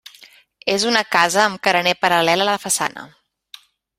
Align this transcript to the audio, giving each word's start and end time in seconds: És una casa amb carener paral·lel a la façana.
És 0.75 0.85
una 0.91 1.03
casa 1.15 1.43
amb 1.43 1.61
carener 1.69 1.95
paral·lel 2.07 2.47
a 2.47 2.49
la 2.51 2.57
façana. 2.65 3.07